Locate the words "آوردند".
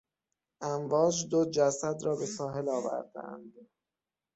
2.69-3.53